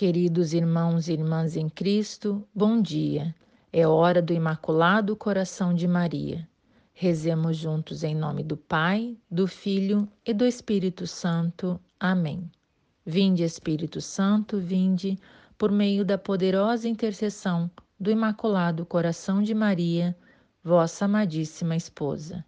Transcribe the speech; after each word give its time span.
Queridos 0.00 0.54
irmãos 0.54 1.08
e 1.08 1.12
irmãs 1.12 1.58
em 1.58 1.68
Cristo, 1.68 2.42
bom 2.54 2.80
dia. 2.80 3.34
É 3.70 3.86
hora 3.86 4.22
do 4.22 4.32
Imaculado 4.32 5.14
Coração 5.14 5.74
de 5.74 5.86
Maria. 5.86 6.48
Rezemos 6.94 7.58
juntos 7.58 8.02
em 8.02 8.14
nome 8.14 8.42
do 8.42 8.56
Pai, 8.56 9.14
do 9.30 9.46
Filho 9.46 10.08
e 10.24 10.32
do 10.32 10.46
Espírito 10.46 11.06
Santo. 11.06 11.78
Amém. 12.00 12.50
Vinde, 13.04 13.42
Espírito 13.42 14.00
Santo, 14.00 14.58
vinde, 14.58 15.18
por 15.58 15.70
meio 15.70 16.02
da 16.02 16.16
poderosa 16.16 16.88
intercessão 16.88 17.70
do 18.00 18.10
Imaculado 18.10 18.86
Coração 18.86 19.42
de 19.42 19.54
Maria, 19.54 20.16
vossa 20.64 21.04
amadíssima 21.04 21.76
esposa. 21.76 22.42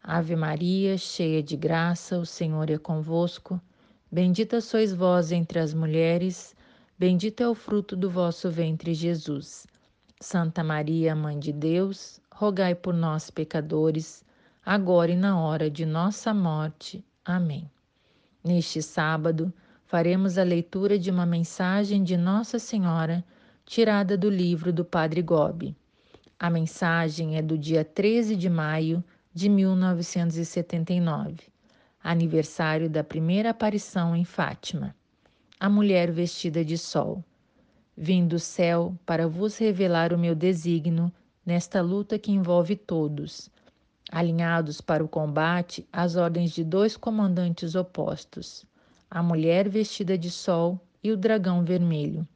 Ave 0.00 0.36
Maria, 0.36 0.96
cheia 0.96 1.42
de 1.42 1.56
graça, 1.56 2.16
o 2.16 2.24
Senhor 2.24 2.70
é 2.70 2.78
convosco. 2.78 3.60
Bendita 4.08 4.60
sois 4.60 4.94
vós 4.94 5.32
entre 5.32 5.58
as 5.58 5.74
mulheres 5.74 6.54
Bendito 6.98 7.42
é 7.42 7.48
o 7.48 7.54
fruto 7.54 7.94
do 7.94 8.08
vosso 8.08 8.50
ventre, 8.50 8.94
Jesus. 8.94 9.66
Santa 10.18 10.64
Maria, 10.64 11.14
Mãe 11.14 11.38
de 11.38 11.52
Deus, 11.52 12.18
rogai 12.32 12.74
por 12.74 12.94
nós, 12.94 13.30
pecadores, 13.30 14.24
agora 14.64 15.10
e 15.10 15.16
na 15.16 15.38
hora 15.38 15.70
de 15.70 15.84
nossa 15.84 16.32
morte. 16.32 17.04
Amém. 17.22 17.70
Neste 18.42 18.80
sábado, 18.80 19.52
faremos 19.84 20.38
a 20.38 20.42
leitura 20.42 20.98
de 20.98 21.10
uma 21.10 21.26
mensagem 21.26 22.02
de 22.02 22.16
Nossa 22.16 22.58
Senhora, 22.58 23.22
tirada 23.66 24.16
do 24.16 24.30
livro 24.30 24.72
do 24.72 24.82
Padre 24.82 25.20
Gobi. 25.20 25.76
A 26.40 26.48
mensagem 26.48 27.36
é 27.36 27.42
do 27.42 27.58
dia 27.58 27.84
13 27.84 28.34
de 28.34 28.48
maio 28.48 29.04
de 29.34 29.50
1979, 29.50 31.42
aniversário 32.02 32.88
da 32.88 33.04
primeira 33.04 33.50
aparição 33.50 34.16
em 34.16 34.24
Fátima 34.24 34.94
a 35.58 35.68
mulher 35.68 36.10
vestida 36.12 36.64
de 36.64 36.76
sol. 36.76 37.24
Vim 37.96 38.26
do 38.26 38.38
céu 38.38 38.94
para 39.06 39.26
vos 39.26 39.56
revelar 39.56 40.12
o 40.12 40.18
meu 40.18 40.34
desígnio 40.34 41.10
nesta 41.44 41.80
luta 41.80 42.18
que 42.18 42.30
envolve 42.30 42.76
todos, 42.76 43.48
alinhados 44.12 44.80
para 44.80 45.02
o 45.02 45.08
combate 45.08 45.86
às 45.90 46.14
ordens 46.14 46.50
de 46.50 46.62
dois 46.62 46.96
comandantes 46.96 47.74
opostos, 47.74 48.66
a 49.10 49.22
mulher 49.22 49.68
vestida 49.68 50.18
de 50.18 50.30
sol 50.30 50.78
e 51.02 51.10
o 51.10 51.16
dragão 51.16 51.64
vermelho. 51.64 52.26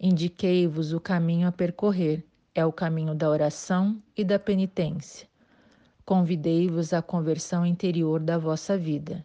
Indiquei-vos 0.00 0.92
o 0.92 1.00
caminho 1.00 1.46
a 1.46 1.52
percorrer, 1.52 2.24
é 2.54 2.64
o 2.66 2.72
caminho 2.72 3.14
da 3.14 3.30
oração 3.30 4.02
e 4.16 4.24
da 4.24 4.38
penitência. 4.38 5.28
Convidei-vos 6.04 6.92
à 6.92 7.02
conversão 7.02 7.64
interior 7.64 8.18
da 8.18 8.36
vossa 8.36 8.76
vida. 8.76 9.24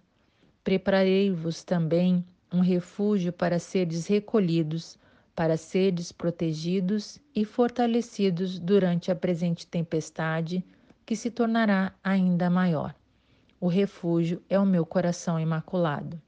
Preparei-vos 0.64 1.64
também 1.64 2.24
um 2.54 2.60
refúgio 2.60 3.34
para 3.34 3.58
seres 3.58 4.06
recolhidos, 4.06 4.96
para 5.36 5.58
seres 5.58 6.12
protegidos 6.12 7.18
e 7.36 7.44
fortalecidos 7.44 8.60
durante 8.60 9.12
a 9.12 9.16
presente 9.16 9.66
tempestade, 9.66 10.64
que 11.04 11.16
se 11.16 11.32
tornará 11.32 11.92
ainda 12.04 12.52
maior. 12.52 12.94
O 13.60 13.68
refúgio 13.68 14.40
é 14.48 14.60
o 14.60 14.66
meu 14.68 14.86
coração 14.86 15.40
imaculado. 15.40 16.22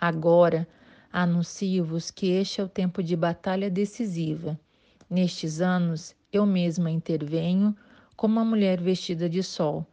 Agora, 0.00 0.66
anuncio-vos 1.12 2.10
que 2.10 2.26
este 2.26 2.60
é 2.60 2.64
o 2.64 2.68
tempo 2.68 3.00
de 3.00 3.14
batalha 3.14 3.70
decisiva. 3.70 4.58
Nestes 5.08 5.60
anos, 5.60 6.16
eu 6.32 6.44
mesma 6.44 6.90
intervenho 6.90 7.76
como 8.16 8.34
uma 8.34 8.44
mulher 8.44 8.80
vestida 8.80 9.28
de 9.28 9.42
sol, 9.42 9.86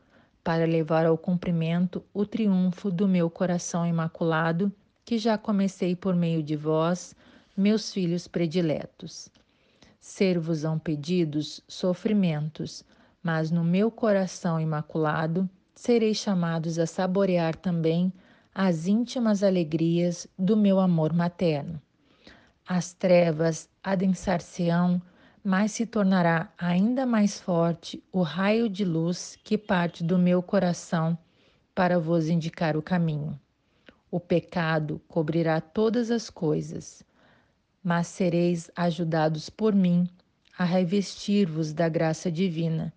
para 0.44 0.66
levar 0.66 1.06
ao 1.06 1.18
cumprimento 1.18 2.04
o 2.12 2.26
triunfo 2.26 2.90
do 2.90 3.08
meu 3.08 3.30
coração 3.30 3.86
imaculado 3.86 4.72
que 5.08 5.18
já 5.18 5.38
comecei 5.38 5.96
por 5.96 6.18
meio 6.18 6.44
de 6.44 6.58
vós, 6.58 7.16
meus 7.56 7.94
filhos 7.94 8.28
prediletos. 8.28 9.30
Ser-vos-ão 10.02 10.78
pedidos 10.78 11.62
sofrimentos, 11.66 12.84
mas 13.24 13.50
no 13.50 13.64
meu 13.64 13.90
coração 13.90 14.60
imaculado 14.60 15.50
sereis 15.74 16.18
chamados 16.18 16.78
a 16.78 16.86
saborear 16.86 17.56
também 17.56 18.12
as 18.54 18.86
íntimas 18.86 19.44
alegrias 19.44 20.28
do 20.38 20.58
meu 20.58 20.78
amor 20.78 21.14
materno. 21.14 21.82
As 22.68 22.92
trevas 22.92 23.70
adensar-se-ão, 23.82 25.02
mas 25.42 25.72
se 25.72 25.86
tornará 25.86 26.52
ainda 26.58 27.06
mais 27.06 27.40
forte 27.40 28.04
o 28.12 28.24
raio 28.24 28.68
de 28.68 28.84
luz 28.84 29.38
que 29.42 29.58
parte 29.58 30.04
do 30.04 30.20
meu 30.20 30.44
coração 30.44 31.18
para 31.74 31.98
vos 31.98 32.28
indicar 32.28 32.76
o 32.76 32.82
caminho. 32.82 33.40
O 34.10 34.22
pecado 34.22 35.02
cobrirá 35.08 35.60
todas 35.60 36.10
as 36.12 36.30
coisas, 36.30 37.04
mas 37.84 38.08
sereis 38.08 38.72
ajudados 38.74 39.50
por 39.50 39.76
mim 39.76 40.08
a 40.58 40.64
revestir-vos 40.64 41.74
da 41.74 41.90
graça 41.90 42.32
divina, 42.32 42.94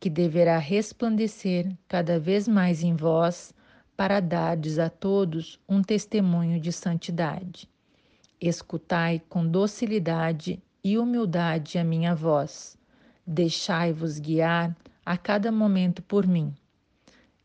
que 0.00 0.08
deverá 0.08 0.56
resplandecer 0.58 1.70
cada 1.86 2.18
vez 2.18 2.48
mais 2.48 2.82
em 2.82 2.96
vós 2.96 3.54
para 3.96 4.18
dardes 4.18 4.78
a 4.78 4.88
todos 4.88 5.60
um 5.68 5.82
testemunho 5.82 6.58
de 6.58 6.72
santidade. 6.72 7.68
Escutai 8.40 9.22
com 9.28 9.46
docilidade 9.46 10.62
e 10.82 10.96
humildade 10.96 11.78
a 11.78 11.84
minha 11.84 12.14
voz. 12.14 12.78
Deixai-vos 13.26 14.18
guiar 14.18 14.76
a 15.04 15.16
cada 15.18 15.52
momento 15.52 16.02
por 16.02 16.26
mim. 16.26 16.54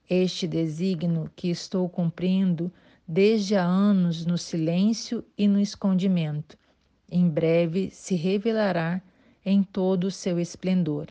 Este 0.09 0.47
desígnio 0.47 1.29
que 1.35 1.49
estou 1.49 1.87
cumprindo 1.89 2.71
desde 3.07 3.55
há 3.55 3.63
anos 3.63 4.25
no 4.25 4.37
silêncio 4.37 5.23
e 5.37 5.47
no 5.47 5.59
escondimento. 5.59 6.57
Em 7.09 7.27
breve 7.27 7.89
se 7.91 8.15
revelará 8.15 9.01
em 9.45 9.63
todo 9.63 10.05
o 10.05 10.11
seu 10.11 10.39
esplendor. 10.39 11.07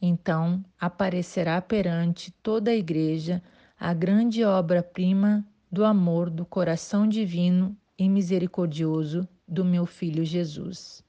Então 0.00 0.64
aparecerá 0.78 1.60
perante 1.60 2.30
toda 2.42 2.70
a 2.70 2.76
Igreja 2.76 3.42
a 3.78 3.92
grande 3.92 4.44
obra-prima 4.44 5.44
do 5.70 5.84
amor 5.84 6.30
do 6.30 6.44
coração 6.46 7.06
divino 7.06 7.76
e 7.98 8.08
misericordioso 8.08 9.28
do 9.46 9.64
meu 9.64 9.86
Filho 9.86 10.24
Jesus. 10.24 11.04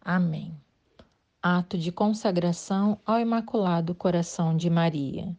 Amém. 0.00 0.54
Ato 1.42 1.78
de 1.78 1.92
consagração 1.92 2.98
ao 3.04 3.20
Imaculado 3.20 3.94
Coração 3.94 4.56
de 4.56 4.68
Maria. 4.68 5.36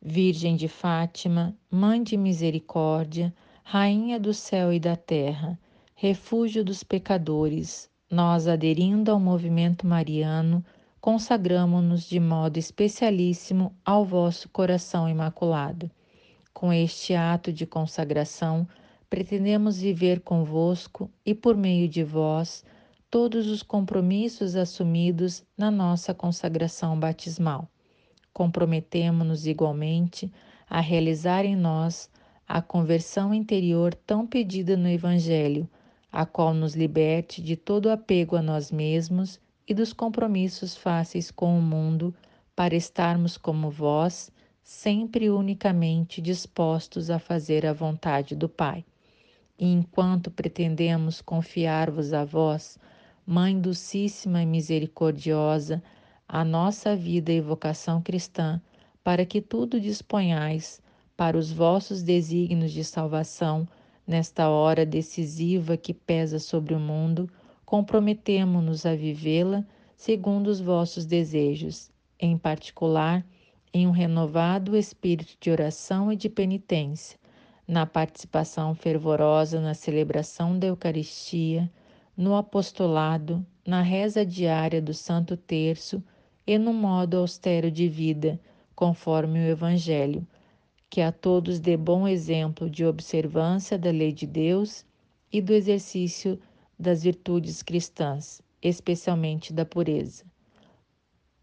Virgem 0.00 0.54
de 0.54 0.68
Fátima, 0.68 1.56
Mãe 1.70 2.02
de 2.02 2.16
Misericórdia, 2.16 3.34
Rainha 3.70 4.18
do 4.18 4.32
céu 4.32 4.72
e 4.72 4.80
da 4.80 4.96
terra, 4.96 5.58
refúgio 5.94 6.64
dos 6.64 6.82
pecadores, 6.82 7.90
nós, 8.10 8.48
aderindo 8.48 9.10
ao 9.10 9.20
movimento 9.20 9.86
mariano, 9.86 10.64
consagramo-nos 11.02 12.08
de 12.08 12.18
modo 12.18 12.56
especialíssimo 12.56 13.76
ao 13.84 14.06
vosso 14.06 14.48
coração 14.48 15.06
imaculado. 15.06 15.90
Com 16.54 16.72
este 16.72 17.12
ato 17.12 17.52
de 17.52 17.66
consagração, 17.66 18.66
pretendemos 19.10 19.82
viver 19.82 20.20
convosco 20.20 21.10
e, 21.22 21.34
por 21.34 21.54
meio 21.54 21.86
de 21.86 22.02
vós, 22.02 22.64
todos 23.10 23.48
os 23.48 23.62
compromissos 23.62 24.56
assumidos 24.56 25.44
na 25.58 25.70
nossa 25.70 26.14
consagração 26.14 26.98
batismal. 26.98 27.68
Comprometemo-nos 28.32 29.46
igualmente 29.46 30.32
a 30.70 30.80
realizar 30.80 31.44
em 31.44 31.54
nós 31.54 32.08
a 32.48 32.62
conversão 32.62 33.34
interior 33.34 33.94
tão 33.94 34.26
pedida 34.26 34.74
no 34.74 34.88
Evangelho, 34.88 35.68
a 36.10 36.24
qual 36.24 36.54
nos 36.54 36.74
liberte 36.74 37.42
de 37.42 37.54
todo 37.56 37.90
apego 37.90 38.36
a 38.36 38.40
nós 38.40 38.72
mesmos 38.72 39.38
e 39.68 39.74
dos 39.74 39.92
compromissos 39.92 40.74
fáceis 40.74 41.30
com 41.30 41.58
o 41.58 41.60
mundo, 41.60 42.14
para 42.56 42.74
estarmos 42.74 43.36
como 43.36 43.68
vós, 43.70 44.32
sempre 44.62 45.28
unicamente 45.28 46.22
dispostos 46.22 47.10
a 47.10 47.18
fazer 47.18 47.66
a 47.66 47.74
vontade 47.74 48.34
do 48.34 48.48
Pai. 48.48 48.82
E 49.58 49.70
enquanto 49.70 50.30
pretendemos 50.30 51.20
confiar-vos 51.20 52.14
a 52.14 52.24
vós, 52.24 52.78
Mãe 53.26 53.60
Dulcíssima 53.60 54.42
e 54.42 54.46
Misericordiosa, 54.46 55.82
a 56.26 56.42
nossa 56.46 56.96
vida 56.96 57.30
e 57.30 57.42
vocação 57.42 58.00
cristã, 58.00 58.58
para 59.04 59.26
que 59.26 59.42
tudo 59.42 59.78
disponhais 59.78 60.80
para 61.18 61.36
os 61.36 61.50
vossos 61.50 62.00
desígnios 62.00 62.70
de 62.70 62.84
salvação, 62.84 63.66
nesta 64.06 64.48
hora 64.48 64.86
decisiva 64.86 65.76
que 65.76 65.92
pesa 65.92 66.38
sobre 66.38 66.74
o 66.74 66.78
mundo, 66.78 67.28
comprometemo-nos 67.66 68.86
a 68.86 68.94
vivê-la 68.94 69.66
segundo 69.96 70.46
os 70.46 70.60
vossos 70.60 71.04
desejos, 71.04 71.90
em 72.20 72.38
particular, 72.38 73.26
em 73.74 73.84
um 73.84 73.90
renovado 73.90 74.76
espírito 74.76 75.36
de 75.40 75.50
oração 75.50 76.12
e 76.12 76.14
de 76.14 76.28
penitência, 76.28 77.18
na 77.66 77.84
participação 77.84 78.72
fervorosa 78.72 79.60
na 79.60 79.74
celebração 79.74 80.56
da 80.56 80.68
Eucaristia, 80.68 81.68
no 82.16 82.36
apostolado, 82.36 83.44
na 83.66 83.82
reza 83.82 84.24
diária 84.24 84.80
do 84.80 84.94
Santo 84.94 85.36
Terço 85.36 86.00
e 86.46 86.56
no 86.58 86.72
modo 86.72 87.16
austero 87.16 87.72
de 87.72 87.88
vida, 87.88 88.38
conforme 88.76 89.40
o 89.40 89.48
Evangelho 89.50 90.24
que 90.90 91.00
a 91.00 91.12
todos 91.12 91.60
dê 91.60 91.76
bom 91.76 92.08
exemplo 92.08 92.68
de 92.70 92.84
observância 92.84 93.78
da 93.78 93.90
lei 93.90 94.12
de 94.12 94.26
Deus 94.26 94.84
e 95.30 95.40
do 95.40 95.52
exercício 95.52 96.40
das 96.78 97.02
virtudes 97.02 97.62
cristãs, 97.62 98.40
especialmente 98.62 99.52
da 99.52 99.64
pureza. 99.64 100.24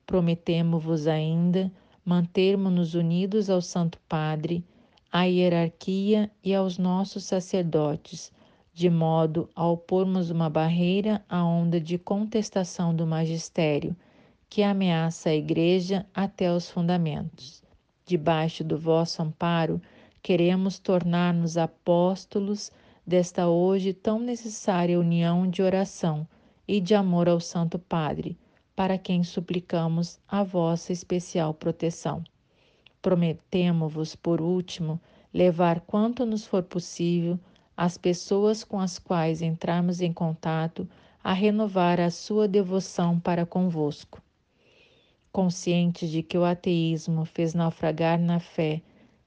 Prometemos-vos 0.06 1.08
ainda 1.08 1.72
mantermos-nos 2.04 2.94
unidos 2.94 3.50
ao 3.50 3.62
Santo 3.62 4.00
Padre, 4.08 4.64
à 5.12 5.24
hierarquia 5.24 6.32
e 6.44 6.54
aos 6.54 6.78
nossos 6.78 7.24
sacerdotes, 7.24 8.32
de 8.74 8.90
modo 8.90 9.50
a 9.56 9.66
opormos 9.68 10.30
uma 10.30 10.50
barreira 10.50 11.24
à 11.30 11.44
onda 11.44 11.80
de 11.80 11.98
contestação 11.98 12.94
do 12.94 13.08
magistério 13.08 13.96
que 14.50 14.62
ameaça 14.62 15.30
a 15.30 15.36
Igreja 15.36 16.06
até 16.14 16.54
os 16.54 16.70
fundamentos. 16.70 17.65
Debaixo 18.08 18.64
do 18.64 18.78
vosso 18.78 19.24
amparo, 19.24 19.82
queremos 20.22 20.78
tornar-nos 20.78 21.58
apóstolos 21.58 22.72
desta 23.06 23.48
hoje 23.48 23.94
tão 23.94 24.20
necessária 24.20 25.00
união 25.00 25.50
de 25.50 25.64
oração 25.64 26.28
e 26.68 26.80
de 26.80 26.94
amor 26.94 27.28
ao 27.28 27.40
Santo 27.40 27.80
Padre, 27.80 28.38
para 28.76 29.00
quem 29.00 29.24
suplicamos 29.24 30.20
a 30.28 30.44
vossa 30.44 30.94
especial 30.94 31.52
proteção. 31.52 32.24
Prometemo-vos, 33.02 34.16
por 34.16 34.40
último, 34.40 35.02
levar 35.34 35.80
quanto 35.82 36.28
nos 36.28 36.46
for 36.46 36.62
possível 36.62 37.40
as 37.76 37.98
pessoas 37.98 38.64
com 38.64 38.80
as 38.80 39.00
quais 39.00 39.42
entrarmos 39.42 40.00
em 40.00 40.14
contato 40.14 40.88
a 41.24 41.34
renovar 41.34 42.00
a 42.00 42.12
sua 42.12 42.48
devoção 42.48 43.20
para 43.20 43.48
convosco. 43.48 44.22
Conscientes 45.36 46.10
de 46.10 46.24
que 46.24 46.38
o 46.38 46.46
ateísmo 46.46 47.26
fez 47.26 47.54
naufragar 47.54 48.18
na 48.18 48.40
fé 48.40 48.82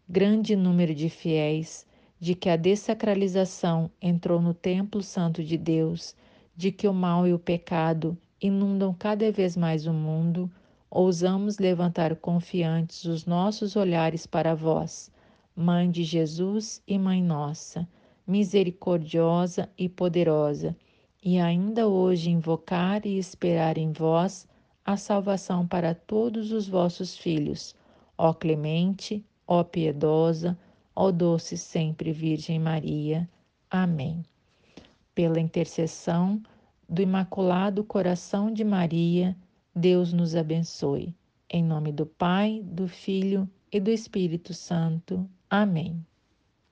grande 0.08 0.56
número 0.56 0.94
de 0.94 1.10
fiéis, 1.10 1.86
de 2.18 2.34
que 2.34 2.48
a 2.48 2.56
dessacralização 2.56 3.90
entrou 4.00 4.40
no 4.40 4.54
templo 4.54 5.02
santo 5.02 5.44
de 5.44 5.58
Deus, 5.58 6.16
de 6.56 6.72
que 6.72 6.88
o 6.88 6.94
mal 6.94 7.26
e 7.26 7.34
o 7.34 7.38
pecado 7.38 8.16
inundam 8.40 8.94
cada 8.94 9.30
vez 9.30 9.54
mais 9.54 9.86
o 9.86 9.92
mundo, 9.92 10.50
ousamos 10.90 11.58
levantar 11.58 12.16
confiantes 12.16 13.04
os 13.04 13.26
nossos 13.26 13.76
olhares 13.76 14.26
para 14.26 14.54
vós, 14.54 15.12
Mãe 15.54 15.90
de 15.90 16.04
Jesus 16.04 16.82
e 16.88 16.98
Mãe 16.98 17.22
nossa, 17.22 17.86
misericordiosa 18.26 19.68
e 19.76 19.90
poderosa, 19.90 20.74
e 21.22 21.38
ainda 21.38 21.86
hoje 21.86 22.30
invocar 22.30 23.04
e 23.04 23.18
esperar 23.18 23.76
em 23.76 23.92
vós 23.92 24.48
a 24.88 24.96
salvação 24.96 25.66
para 25.66 25.94
todos 25.94 26.50
os 26.50 26.66
vossos 26.66 27.14
filhos, 27.14 27.76
ó 28.16 28.32
clemente, 28.32 29.22
ó 29.46 29.62
piedosa, 29.62 30.58
ó 30.96 31.10
doce 31.10 31.58
sempre 31.58 32.10
Virgem 32.10 32.58
Maria. 32.58 33.28
Amém. 33.70 34.24
Pela 35.14 35.38
intercessão 35.38 36.42
do 36.88 37.02
Imaculado 37.02 37.84
Coração 37.84 38.50
de 38.50 38.64
Maria, 38.64 39.36
Deus 39.76 40.10
nos 40.14 40.34
abençoe. 40.34 41.14
Em 41.50 41.62
nome 41.62 41.92
do 41.92 42.06
Pai, 42.06 42.62
do 42.64 42.88
Filho 42.88 43.46
e 43.70 43.78
do 43.78 43.90
Espírito 43.90 44.54
Santo. 44.54 45.28
Amém. 45.50 46.02